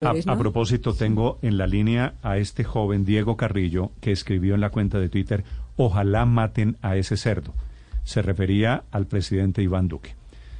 [0.00, 4.60] A, a, propósito, tengo en la línea a este joven Diego Carrillo que escribió en
[4.60, 5.42] la cuenta de Twitter,
[5.76, 7.52] ojalá maten a ese cerdo.
[8.04, 10.14] Se refería al presidente Iván Duque.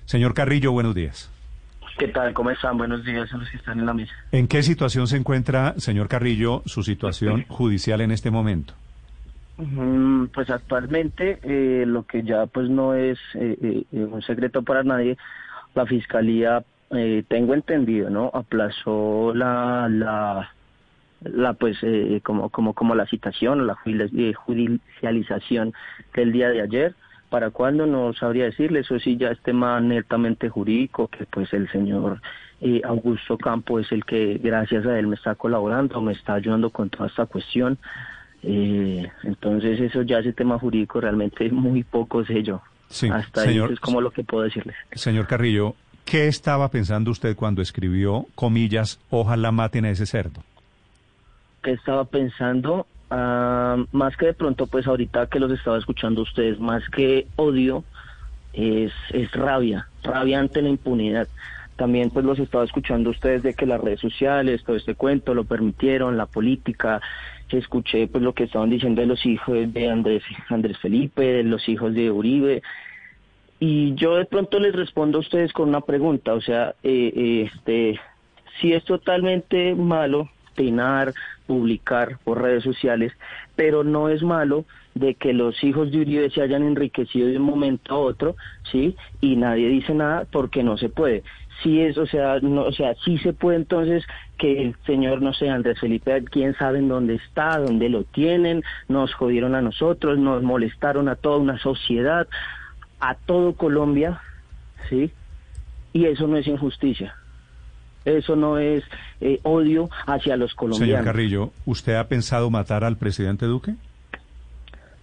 [0.07, 1.31] Señor Carrillo, buenos días.
[2.01, 2.35] ¿Qué tal?
[2.35, 2.79] ¿Cómo están?
[2.79, 4.13] Buenos días a los que están en la mesa.
[4.33, 8.75] ¿En qué situación se encuentra, señor Carrillo, su situación judicial en este momento?
[9.57, 14.83] Mm, pues actualmente eh, lo que ya pues no es eh, eh, un secreto para
[14.83, 15.17] nadie,
[15.77, 18.31] la fiscalía eh, tengo entendido, ¿no?
[18.33, 20.53] Aplazó la, la,
[21.23, 25.75] la pues, eh, como, como, como la citación o la eh, judicialización
[26.15, 26.95] del día de ayer.
[27.31, 27.87] ¿Para cuándo?
[27.87, 32.23] No sabría decirle, eso sí ya es tema netamente jurídico, que pues el señor
[32.61, 36.71] eh, Augusto Campo es el que gracias a él me está colaborando, me está ayudando
[36.71, 37.79] con toda esta cuestión.
[38.43, 42.63] Eh, entonces eso ya es tema jurídico, realmente muy poco sé yo.
[42.89, 44.75] Sí, Hasta señor, ahí es como lo que puedo decirles.
[44.93, 45.77] Señor Carrillo,
[46.09, 50.41] ¿Qué estaba pensando usted cuando escribió, comillas, ojalá maten a ese cerdo?
[51.63, 52.87] ¿Qué estaba pensando?
[53.11, 57.85] Uh, más que de pronto, pues ahorita que los estaba escuchando ustedes, más que odio,
[58.55, 61.29] es, es rabia, rabia ante la impunidad.
[61.77, 65.45] También pues los estaba escuchando ustedes de que las redes sociales, todo este cuento lo
[65.45, 67.03] permitieron, la política,
[67.51, 71.69] escuché pues lo que estaban diciendo de los hijos de Andrés, Andrés Felipe, de los
[71.69, 72.63] hijos de Uribe,
[73.61, 77.99] y yo de pronto les respondo a ustedes con una pregunta, o sea, eh, este,
[78.61, 81.15] si es totalmente malo penar,
[81.47, 83.13] publicar por redes sociales,
[83.57, 87.45] pero no es malo de que los hijos de Uribe se hayan enriquecido de un
[87.45, 88.37] momento a otro,
[88.71, 88.97] ¿sí?
[89.21, 91.23] Y nadie dice nada porque no se puede.
[91.63, 94.05] Sí es, o sea, no, o sea, sí se puede entonces
[94.37, 98.63] que el señor, no sé, Andrés Felipe, quién sabe en dónde está, dónde lo tienen,
[98.89, 102.29] nos jodieron a nosotros, nos molestaron a toda una sociedad,
[103.01, 104.21] a todo Colombia,
[104.89, 105.11] ¿sí?
[105.93, 107.15] Y eso no es injusticia.
[108.05, 108.85] Eso no es
[109.21, 110.89] eh, odio hacia los colombianos.
[110.89, 113.75] Señor Carrillo, ¿usted ha pensado matar al presidente Duque?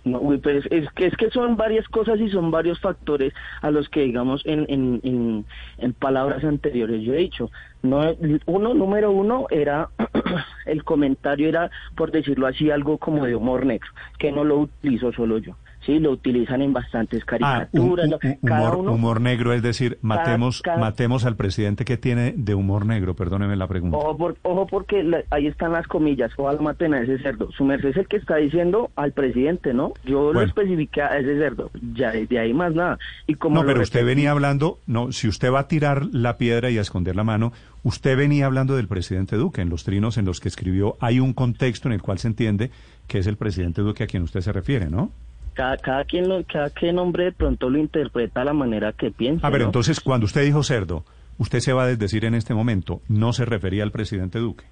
[0.05, 3.89] No, pues es, que, es que son varias cosas y son varios factores a los
[3.89, 5.45] que, digamos, en, en, en,
[5.79, 7.50] en palabras anteriores yo he dicho.
[7.81, 9.89] No, uno, número uno, era
[10.67, 13.89] el comentario era, por decirlo así, algo como de humor negro,
[14.19, 15.57] que no lo utilizo solo yo.
[15.85, 17.69] Sí, lo utilizan en bastantes caricaturas.
[18.12, 21.35] Ah, un, un, cada humor, uno, humor, negro, es decir, matemos cada, cada, matemos al
[21.35, 23.97] presidente que tiene de humor negro, perdóneme la pregunta.
[23.97, 27.51] Ojo, por, ojo porque la, ahí están las comillas, ojalá maten a ese cerdo.
[27.51, 29.94] Su merced es el que está diciendo al presidente, ¿no?
[30.06, 30.41] Yo bueno.
[30.41, 32.97] lo especifiqué a ese cerdo, ya de ahí más nada.
[33.28, 36.72] Y como no, pero usted venía hablando, no, si usted va a tirar la piedra
[36.72, 37.53] y a esconder la mano,
[37.84, 41.34] usted venía hablando del presidente Duque, en los trinos en los que escribió, hay un
[41.34, 42.72] contexto en el cual se entiende
[43.07, 45.12] que es el presidente Duque a quien usted se refiere, ¿no?
[45.55, 49.09] Cada, cada quien lo, cada quien hombre de pronto lo interpreta a la manera que
[49.09, 49.47] piensa.
[49.47, 49.67] A ver, ¿no?
[49.67, 51.03] entonces cuando usted dijo cerdo,
[51.39, 54.66] usted se va a desdecir en este momento, no se refería al presidente Duque.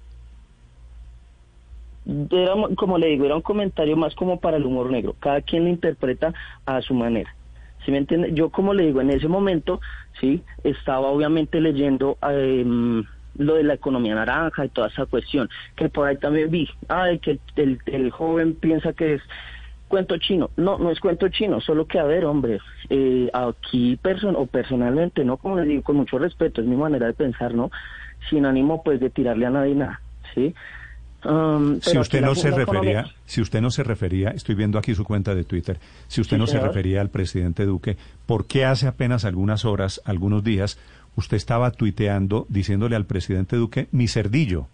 [2.06, 5.16] Era, como le digo, era un comentario más como para el humor negro.
[5.18, 6.34] Cada quien lo interpreta
[6.66, 7.34] a su manera.
[7.84, 8.32] ¿Sí me entiende?
[8.34, 9.80] Yo, como le digo, en ese momento,
[10.20, 13.02] sí, estaba obviamente leyendo eh,
[13.36, 17.18] lo de la economía naranja y toda esa cuestión, que por ahí también vi, ay,
[17.18, 19.22] que el, el joven piensa que es
[19.94, 20.50] cuento chino.
[20.56, 22.58] No, no es cuento chino, solo que a ver, hombre,
[22.90, 27.06] eh, aquí person o personalmente, no como les digo, con mucho respeto, es mi manera
[27.06, 27.70] de pensar, ¿no?
[28.28, 30.00] Sin ánimo pues de tirarle a nadie nada,
[30.34, 30.52] ¿sí?
[31.24, 33.06] Um, si usted no se refería, economía...
[33.24, 35.78] si usted no se refería, estoy viendo aquí su cuenta de Twitter,
[36.08, 40.02] si usted Sí, no se refería al presidente Duque, ¿por qué hace apenas algunas horas,
[40.04, 40.76] algunos días,
[41.14, 44.66] usted estaba tuiteando diciéndole al presidente Duque mi cerdillo?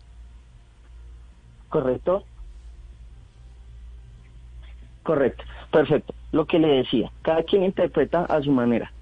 [1.68, 2.24] Correcto.
[5.02, 6.14] Correcto, perfecto.
[6.32, 8.92] Lo que le decía, cada quien interpreta a su manera.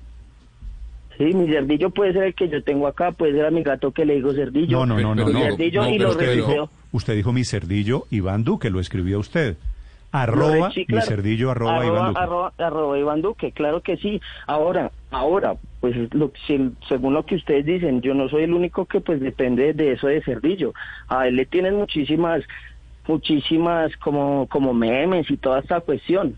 [1.17, 3.91] Sí, mi cerdillo puede ser el que yo tengo acá, puede ser a mi gato
[3.91, 4.79] que le digo cerdillo.
[4.79, 5.41] No, no, no, no, no.
[5.41, 6.71] cerdillo no, y lo usted dijo-.
[6.93, 9.57] Usted dijo mi cerdillo Iván Duque, lo escribió usted.
[10.11, 12.21] Arroba Sí, mi cerdillo arroba, Iván Duque.
[12.21, 14.23] arroba, arroba Iván Duque, claro que sí.
[14.47, 18.87] Ahora, ahora, pues lo, si- según lo que ustedes dicen, yo no soy el único
[18.87, 20.73] que pues depende de eso de Cerdillo.
[21.09, 22.43] A él le tienen muchísimas,
[23.09, 26.37] muchísimas como, como memes y toda esta cuestión.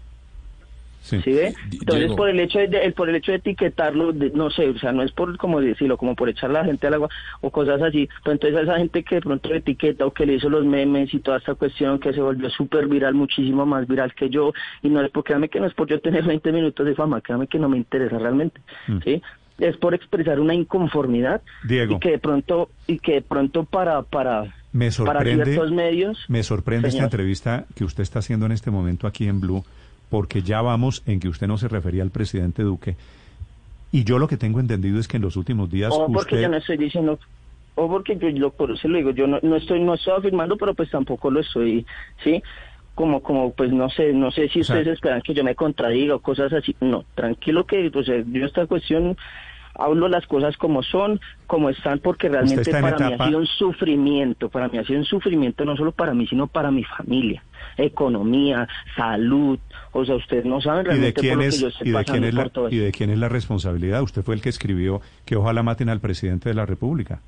[1.02, 1.18] Sí.
[1.22, 1.54] ¿Sí ve?
[1.72, 2.16] Entonces Diego.
[2.16, 5.02] por el hecho de, por el hecho de etiquetarlo, de- no sé, o sea, no
[5.02, 7.08] es por como decirlo, como por echar a la gente al agua
[7.40, 10.34] o cosas así, pero entonces a esa gente que de pronto etiqueta o que le
[10.34, 14.12] hizo los memes y toda esta cuestión que se volvió súper viral, muchísimo más viral
[14.14, 14.52] que yo,
[14.82, 17.22] y no es porque, créame que no es por yo tener 20 minutos de fama,
[17.22, 18.98] créame que no me interesa realmente, Mm.
[19.02, 19.22] ¿sí?
[19.58, 21.96] Es por expresar una inconformidad Diego.
[21.96, 26.24] y que de pronto, y que de pronto para, para, Me para sorprende, ciertos medios,
[26.28, 29.64] me sorprende esta entrevista que usted está haciendo en este momento aquí en Blue,
[30.08, 32.96] porque ya vamos en que usted no se refería al presidente Duque.
[33.92, 36.42] Y yo lo que tengo entendido es que en los últimos días o porque usted...
[36.42, 37.18] yo no estoy diciendo
[37.74, 40.56] o porque yo lo, por eso lo digo, yo no, no estoy no estoy afirmando,
[40.56, 41.86] pero pues tampoco lo estoy,
[42.22, 42.42] ¿sí?
[42.94, 46.18] Como, como, pues no sé, no sé si ustedes esperan que yo me contradiga o
[46.18, 46.76] cosas así.
[46.80, 49.16] No, tranquilo que, pues eh, yo esta cuestión
[49.74, 54.48] hablo las cosas como son, como están, porque realmente para mí ha sido un sufrimiento,
[54.48, 57.42] para mí ha sido un sufrimiento no solo para mí, sino para mi familia,
[57.76, 59.58] economía, salud,
[59.92, 62.50] o sea, ustedes no saben realmente ¿Y de quién es, ¿y de quién es la,
[62.70, 64.02] ¿Y de quién es la responsabilidad?
[64.02, 67.20] Usted fue el que escribió que ojalá maten al presidente de la República.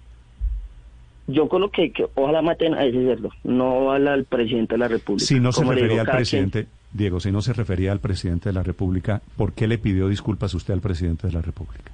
[1.28, 5.24] Yo coloqué que ojalá maten a ese cerdo, no al, presidente de la República.
[5.24, 8.62] Si no se refería al presidente, Diego, si no se refería al presidente de la
[8.62, 11.92] República, ¿por qué le pidió disculpas usted al presidente de la República?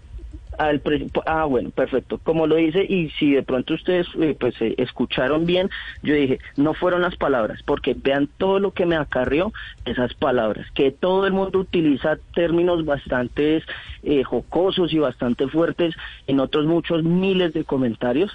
[1.26, 5.46] Ah bueno perfecto como lo dice y si de pronto ustedes eh, pues eh, escucharon
[5.46, 5.70] bien
[6.02, 9.52] yo dije no fueron las palabras porque vean todo lo que me acarrió
[9.84, 13.62] esas palabras que todo el mundo utiliza términos bastante
[14.02, 15.94] eh, jocosos y bastante fuertes
[16.26, 18.32] en otros muchos miles de comentarios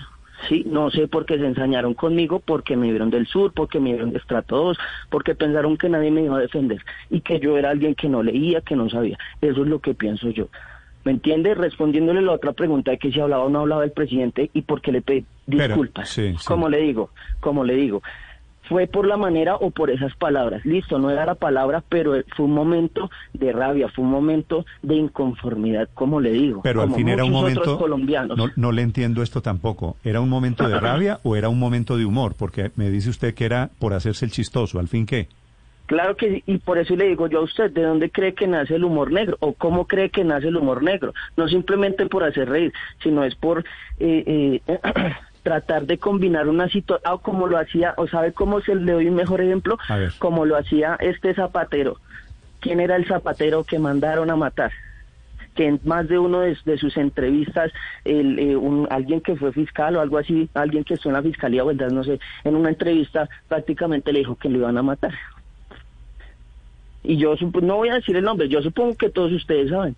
[0.50, 3.94] Sí, no sé por qué se ensañaron conmigo, porque me vieron del sur, porque me
[3.94, 4.78] vieron de estrato 2,
[5.10, 8.24] porque pensaron que nadie me iba a defender y que yo era alguien que no
[8.24, 9.18] leía, que no sabía.
[9.42, 10.50] Eso es lo que pienso yo.
[11.04, 11.54] ¿Me entiende?
[11.54, 14.82] Respondiéndole la otra pregunta de que si hablaba o no hablaba el presidente y por
[14.82, 16.18] qué le pedí disculpas.
[16.46, 17.10] Como le digo,
[17.40, 18.02] como le digo,
[18.70, 20.66] fue por la manera o por esas palabras.
[20.66, 24.96] Listo, no era la palabra, pero fue un momento de rabia, fue un momento de
[24.96, 26.62] inconformidad, como le digo.
[26.62, 27.78] Pero al fin era un momento.
[27.78, 28.38] Colombianos.
[28.38, 29.98] No, no le entiendo esto tampoco.
[30.04, 32.36] ¿Era un momento de rabia o era un momento de humor?
[32.38, 34.80] Porque me dice usted que era por hacerse el chistoso.
[34.80, 35.28] ¿Al fin qué?
[35.94, 38.48] Claro que sí, y por eso le digo yo a usted, ¿de dónde cree que
[38.48, 39.38] nace el humor negro?
[39.42, 41.13] ¿O cómo cree que nace el humor negro?
[41.38, 42.74] No simplemente por hacer reír,
[43.04, 43.63] sino es por
[44.00, 44.80] eh, eh,
[45.44, 49.07] tratar de combinar una situación, ah, como lo hacía, o sabe cómo se le doy
[49.07, 49.78] un mejor ejemplo,
[50.18, 51.98] como lo hacía este zapatero.
[52.60, 54.72] ¿Quién era el zapatero que mandaron a matar?
[55.54, 57.72] que en más de uno de, sus entrevistas,
[58.06, 61.22] el, eh, un, alguien que fue fiscal o algo así, alguien que estuvo en la
[61.22, 65.13] fiscalía, o no sé, en una entrevista prácticamente le dijo que lo iban a matar
[67.04, 69.96] y yo no voy a decir el nombre, yo supongo que todos ustedes saben.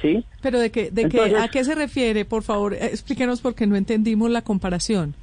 [0.00, 0.24] ¿Sí?
[0.42, 2.24] Pero de qué, de qué, ¿a qué se refiere?
[2.24, 5.14] Por favor, eh, explíquenos porque no entendimos la comparación.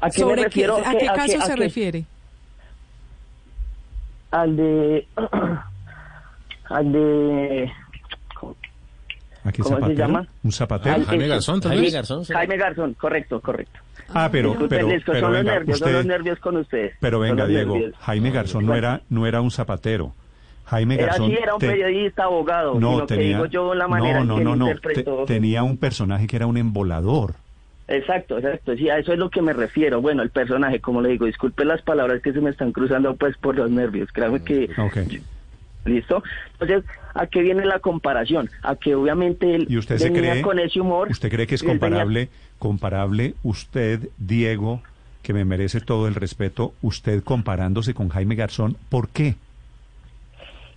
[0.00, 0.78] ¿A qué me refiero?
[0.78, 2.04] ¿A qué, caso se refiere?
[4.30, 5.06] Al de...
[6.64, 7.72] al de...
[9.62, 10.26] ¿Cómo se llama?
[10.42, 11.04] ¿Un zapatero?
[11.04, 12.24] Jaime Garzón, Jaime Garzón.
[12.24, 13.80] Jaime Garzón, correcto, correcto.
[14.12, 16.94] Ah, pero, pero, pero son, los nervios, son los nervios con ustedes.
[17.00, 20.12] Pero venga, Diego, Jaime Garzón no era, no era un zapatero.
[20.66, 21.30] Jaime Garzón.
[21.30, 22.78] Era, era un periodista, abogado.
[22.78, 25.24] No, tenía, digo yo la manera no, no, no, no.
[25.26, 27.34] tenía un personaje que era un embolador.
[27.88, 28.76] Exacto, exacto.
[28.76, 30.00] Sí, a eso es lo que me refiero.
[30.00, 33.36] Bueno, el personaje, como le digo, disculpe las palabras que se me están cruzando pues
[33.36, 34.10] por los nervios.
[34.12, 34.70] Créame que...
[34.78, 35.20] Okay.
[35.90, 36.22] ¿Listo?
[36.58, 36.84] Entonces,
[37.14, 38.48] ¿a qué viene la comparación?
[38.62, 41.08] A que obviamente él ¿Y usted se cree, con ese humor.
[41.10, 42.28] ¿Usted cree que es comparable,
[42.58, 44.82] comparable usted, Diego,
[45.22, 48.76] que me merece todo el respeto, usted comparándose con Jaime Garzón?
[48.88, 49.34] ¿Por qué?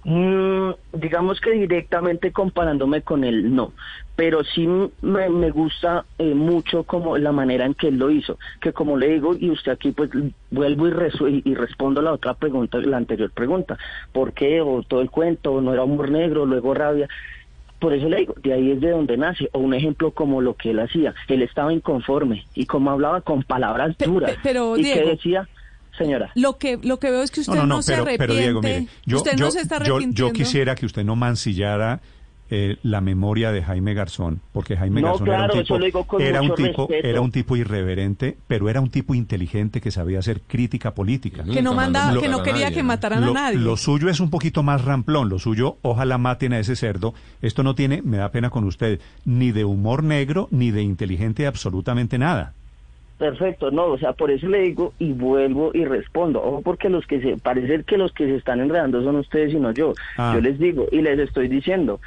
[0.05, 3.73] Mm, digamos que directamente comparándome con él, no.
[4.15, 4.67] Pero sí
[5.01, 8.37] me, me gusta eh, mucho como la manera en que él lo hizo.
[8.61, 10.09] Que como le digo, y usted aquí pues
[10.51, 13.77] vuelvo y, y, respondo la otra pregunta, la anterior pregunta.
[14.11, 14.61] ¿Por qué?
[14.61, 17.07] O todo el cuento, no era humor negro, luego rabia.
[17.79, 19.49] Por eso le digo, de ahí es de donde nace.
[19.53, 21.13] O un ejemplo como lo que él hacía.
[21.27, 24.37] Él estaba inconforme y como hablaba con palabras duras.
[24.43, 25.47] Pero, y que decía
[25.97, 26.31] señora.
[26.35, 28.17] Lo que, lo que veo es que usted no, se arrepiente.
[28.17, 32.01] Pero Diego, mire, yo, usted no se está yo, quisiera que usted no mancillara
[32.55, 36.87] eh, la memoria de Jaime Garzón, porque Jaime Garzón era un tipo, era un tipo,
[36.91, 41.43] era un tipo irreverente, pero era un tipo inteligente que sabía hacer crítica política.
[41.43, 43.57] Que no mandaba, que no quería que mataran a nadie.
[43.57, 47.15] Lo suyo es un poquito más ramplón, lo suyo, ojalá maten a ese cerdo.
[47.41, 51.47] Esto no tiene, me da pena con usted, ni de humor negro, ni de inteligente
[51.47, 52.53] absolutamente nada.
[53.17, 56.41] Perfecto, no, o sea, por eso le digo y vuelvo y respondo.
[56.41, 59.59] Ojo, porque los que se, parece que los que se están enredando son ustedes y
[59.59, 59.93] no yo.
[60.17, 60.31] Ah.
[60.35, 61.99] Yo les digo y les estoy diciendo,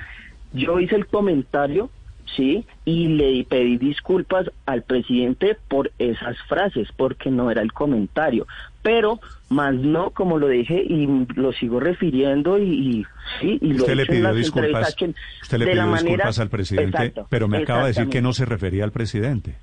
[0.52, 1.90] yo hice el comentario,
[2.36, 8.46] sí, y le pedí disculpas al presidente por esas frases, porque no era el comentario.
[8.82, 13.06] Pero, más no, como lo dije, y lo sigo refiriendo, y,
[13.40, 14.96] sí, y lo usted le pidió disculpas,
[15.42, 18.84] usted le pidió disculpas al presidente, pero me acaba de decir que no se refería
[18.84, 19.56] al presidente.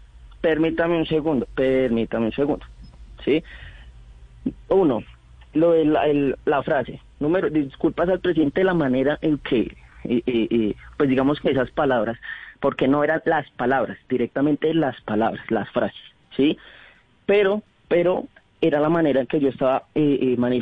[0.44, 2.66] Permítame un segundo, permítame un segundo.
[3.24, 3.42] ¿Sí?
[4.68, 5.02] Uno,
[5.54, 6.04] lo de la,
[6.44, 7.00] la frase.
[7.22, 9.74] Número, disculpas al presidente la manera en que,
[10.98, 12.20] pues digamos que esas palabras,
[12.60, 16.04] porque no eran las palabras, directamente las palabras, las frases,
[16.36, 16.58] ¿sí?
[17.26, 18.26] Pero, pero
[18.60, 20.62] era la manera en que yo estaba eh, eh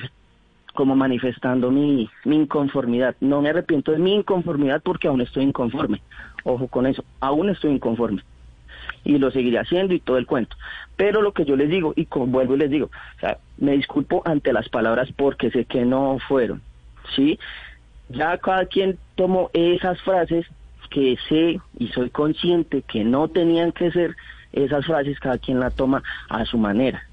[0.75, 3.15] como manifestando mi, mi inconformidad.
[3.19, 6.03] No me arrepiento de mi inconformidad porque aún estoy inconforme.
[6.43, 8.21] Ojo con eso, aún estoy inconforme.
[9.03, 10.55] Y lo seguiré haciendo y todo el cuento.
[10.96, 13.74] Pero lo que yo les digo, y como vuelvo y les digo, o sea, me
[13.74, 16.62] disculpo ante las palabras porque sé que no fueron,
[17.15, 17.39] ¿sí?
[18.10, 20.46] Ya cada quien tomó esas frases
[20.89, 24.15] que sé y soy consciente que no tenían que ser
[24.51, 27.03] esas frases, cada quien la toma a su manera.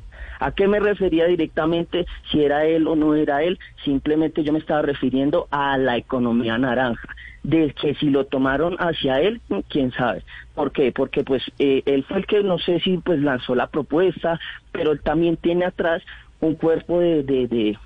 [0.41, 2.07] ¿A qué me refería directamente?
[2.31, 6.59] Si era él o no era él, simplemente yo me estaba refiriendo a la economía
[6.59, 7.09] naranja.
[7.49, 9.41] De que si lo tomaron hacia él,
[9.71, 10.23] quién sabe.
[10.55, 10.93] ¿Por qué?
[10.93, 14.39] Porque pues eh, él fue el que no sé si pues lanzó la propuesta,
[14.71, 16.03] pero él también tiene atrás
[16.41, 17.79] un cuerpo de, de, de,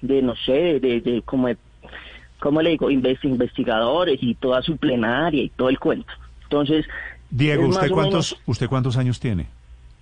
[0.00, 1.48] de no sé, de, de como,
[2.40, 2.90] ¿cómo le digo?
[2.90, 6.12] investigadores y toda su plenaria y todo el cuento.
[6.42, 6.84] Entonces...
[7.30, 9.46] Diego, ¿usted cuántos, ¿usted cuántos años tiene?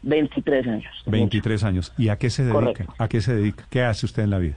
[0.03, 1.03] 23 años.
[1.07, 1.93] 23 años.
[1.99, 2.87] ¿Y a qué se dedica?
[2.97, 3.67] ¿A qué se dedica?
[3.69, 4.57] ¿Qué hace usted en la vida?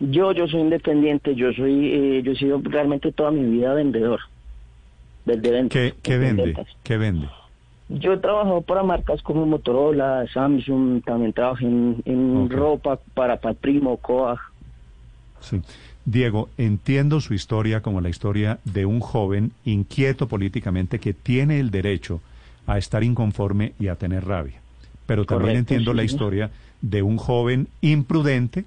[0.00, 1.34] Yo, yo soy independiente.
[1.34, 4.20] Yo soy, eh, yo he sido realmente toda mi vida vendedor.
[5.24, 6.56] ¿Qué, qué vende?
[6.82, 7.28] ¿Qué vende?
[7.90, 14.38] Yo he trabajado para marcas como Motorola, Samsung, también trabajé en, ropa para Patrimo, Coag.
[15.40, 15.60] Sí.
[16.04, 21.70] Diego, entiendo su historia como la historia de un joven inquieto políticamente que tiene el
[21.70, 22.20] derecho
[22.66, 24.60] a estar inconforme y a tener rabia
[25.08, 26.50] pero también entiendo la historia
[26.82, 28.66] de un joven imprudente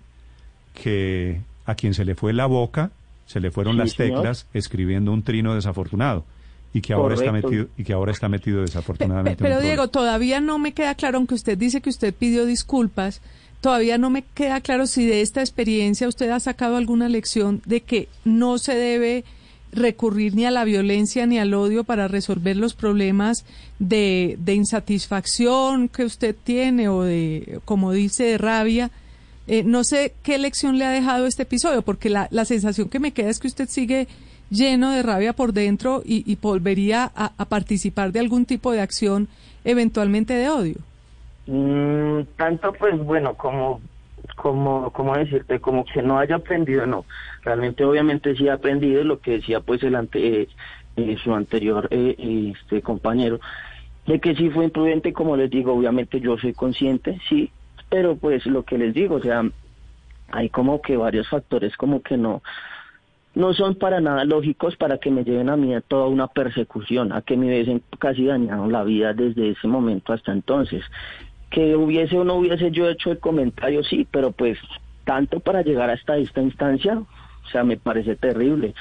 [0.73, 2.91] que a quien se le fue la boca,
[3.25, 6.25] se le fueron las teclas escribiendo un trino desafortunado
[6.73, 9.43] y que ahora está metido y que ahora está metido desafortunadamente.
[9.43, 13.21] Pero, Diego, todavía no me queda claro, aunque usted dice que usted pidió disculpas,
[13.61, 17.81] todavía no me queda claro si de esta experiencia usted ha sacado alguna lección de
[17.81, 19.23] que no se debe
[19.73, 23.45] recurrir ni a la violencia ni al odio para resolver los problemas
[23.79, 28.91] de, de insatisfacción que usted tiene o de, como dice, de rabia.
[29.47, 32.99] Eh, no sé qué lección le ha dejado este episodio, porque la, la, sensación que
[32.99, 34.07] me queda es que usted sigue
[34.49, 38.81] lleno de rabia por dentro y, y volvería a, a, participar de algún tipo de
[38.81, 39.27] acción
[39.63, 40.75] eventualmente de odio.
[41.47, 43.81] Mm, tanto pues bueno como
[44.35, 47.05] como, como decirte, como que no haya aprendido, no.
[47.43, 50.47] Realmente, obviamente, sí ha aprendido lo que decía, pues, el ante,
[50.95, 53.39] eh, su anterior eh, este compañero,
[54.07, 57.51] de que sí fue imprudente, como les digo, obviamente yo soy consciente, sí,
[57.91, 59.43] pero pues lo que les digo, o sea,
[60.31, 62.41] hay como que varios factores como que no,
[63.35, 67.11] no son para nada lógicos para que me lleven a mí a toda una persecución,
[67.11, 70.83] a que me hubiesen casi dañado la vida desde ese momento hasta entonces
[71.49, 74.57] que hubiese o no hubiese yo hecho el comentario, sí, pero pues
[75.03, 78.73] tanto para llegar hasta esta instancia, o sea, me parece terrible.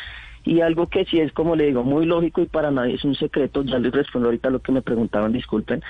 [0.45, 3.17] Y algo que sí es, como le digo, muy lógico y para nadie es un
[3.17, 5.83] secreto, ya les respondo ahorita lo que me preguntaban, disculpen,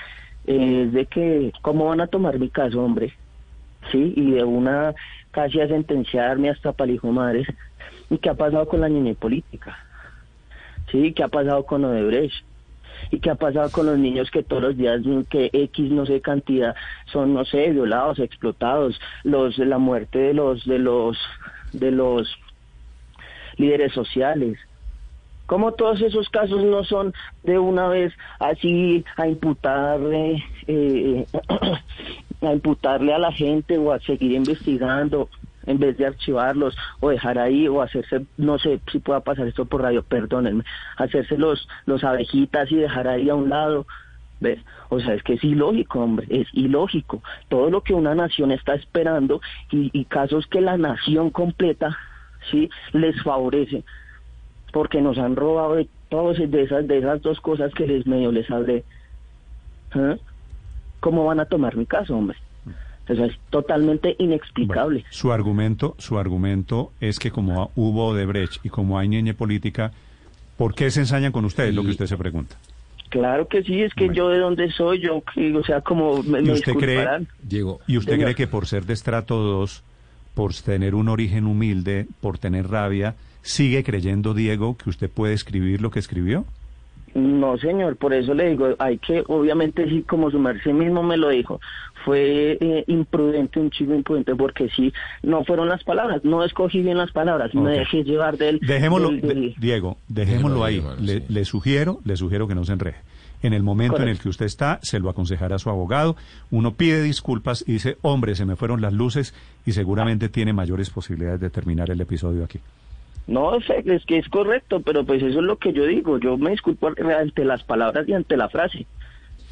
[0.55, 3.13] es de que, ¿cómo van a tomar mi caso, hombre?
[3.91, 4.93] Sí, y de una
[5.31, 7.47] casi a sentenciarme hasta palijo madres.
[8.09, 9.77] ¿Y qué ha pasado con la niña política?
[10.91, 12.43] Sí, ¿qué ha pasado con Odebrecht?
[13.09, 16.21] y qué ha pasado con los niños que todos los días que X no sé
[16.21, 16.75] cantidad
[17.11, 21.17] son no sé violados explotados los la muerte de los de los
[21.73, 22.37] de los
[23.57, 24.59] líderes sociales
[25.51, 31.25] como todos esos casos no son de una vez así a imputarle eh,
[32.41, 35.27] a imputarle a la gente o a seguir investigando
[35.65, 39.65] en vez de archivarlos o dejar ahí o hacerse, no sé si pueda pasar esto
[39.65, 40.63] por radio, perdónenme,
[40.95, 43.85] hacerse los, los abejitas y dejar ahí a un lado.
[44.39, 44.59] ¿Ves?
[44.87, 47.21] O sea, es que es ilógico, hombre, es ilógico.
[47.49, 51.97] Todo lo que una nación está esperando y, y casos que la nación completa,
[52.49, 53.83] sí, les favorece,
[54.71, 58.31] porque nos han robado de todas de esas, de esas dos cosas que les medio
[58.31, 58.83] les hablé.
[59.95, 60.17] ¿Eh?
[60.99, 62.37] ¿Cómo van a tomar mi caso, hombre?
[63.07, 65.03] Eso es totalmente inexplicable.
[65.09, 69.91] su argumento, su argumento es que como hubo Odebrecht y como hay niña política,
[70.55, 71.73] ¿por qué se ensañan con ustedes?
[71.73, 72.55] Lo que usted se pregunta.
[73.09, 76.51] Claro que sí, es que yo de dónde soy, yo, o sea, como me, ¿Y
[76.51, 77.05] usted cree,
[77.43, 79.83] Diego, ¿y usted cree que por ser de estrato 2,
[80.33, 85.81] por tener un origen humilde, por tener rabia, sigue creyendo Diego que usted puede escribir
[85.81, 86.45] lo que escribió?
[87.13, 91.17] No, señor, por eso le digo, hay que, obviamente, sí, como su merced mismo me
[91.17, 91.59] lo dijo,
[92.05, 96.97] fue eh, imprudente, un chico imprudente, porque sí, no fueron las palabras, no escogí bien
[96.97, 98.59] las palabras, me dejé llevar del...
[98.59, 99.11] Dejémoslo,
[99.57, 102.99] Diego, dejémoslo ahí, le, sugiero, le sugiero que no se enreje.
[103.43, 106.15] En el momento en el que usted está, se lo aconsejará a su abogado,
[106.51, 109.33] uno pide disculpas y dice, hombre, se me fueron las luces
[109.65, 112.59] y seguramente tiene mayores posibilidades de terminar el episodio aquí.
[113.27, 116.17] No, es que es correcto, pero pues eso es lo que yo digo.
[116.19, 118.85] Yo me disculpo ante las palabras y ante la frase.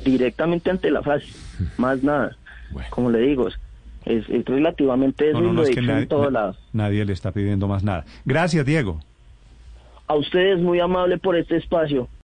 [0.04, 1.28] Directamente ante la frase.
[1.78, 2.36] Más nada.
[2.90, 6.58] Como le digo, es, relativamente eso lo en todo lado.
[6.74, 8.04] Nadie le está pidiendo más nada.
[8.26, 9.00] Gracias, Diego.
[10.08, 12.10] A ustedes muy amable por este espacio.